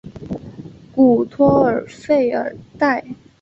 [0.95, 3.05] 古托尔弗尔代。